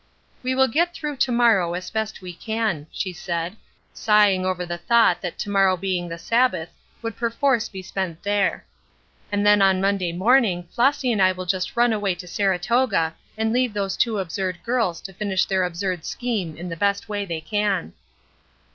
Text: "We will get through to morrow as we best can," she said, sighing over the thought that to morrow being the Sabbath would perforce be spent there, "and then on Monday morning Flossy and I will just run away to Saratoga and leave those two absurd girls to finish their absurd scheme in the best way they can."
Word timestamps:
"We 0.41 0.55
will 0.55 0.67
get 0.67 0.95
through 0.95 1.17
to 1.17 1.31
morrow 1.31 1.75
as 1.75 1.91
we 1.93 1.93
best 1.93 2.19
can," 2.43 2.87
she 2.91 3.13
said, 3.13 3.55
sighing 3.93 4.47
over 4.47 4.65
the 4.65 4.79
thought 4.79 5.21
that 5.21 5.37
to 5.37 5.51
morrow 5.51 5.77
being 5.77 6.09
the 6.09 6.17
Sabbath 6.17 6.69
would 7.03 7.15
perforce 7.15 7.69
be 7.69 7.83
spent 7.83 8.23
there, 8.23 8.65
"and 9.31 9.45
then 9.45 9.61
on 9.61 9.79
Monday 9.79 10.11
morning 10.11 10.67
Flossy 10.73 11.11
and 11.11 11.21
I 11.21 11.31
will 11.31 11.45
just 11.45 11.77
run 11.77 11.93
away 11.93 12.15
to 12.15 12.25
Saratoga 12.27 13.13
and 13.37 13.53
leave 13.53 13.73
those 13.75 13.95
two 13.95 14.17
absurd 14.17 14.57
girls 14.65 15.01
to 15.01 15.13
finish 15.13 15.45
their 15.45 15.63
absurd 15.63 16.03
scheme 16.03 16.57
in 16.57 16.69
the 16.69 16.75
best 16.77 17.07
way 17.07 17.23
they 17.23 17.39
can." 17.39 17.93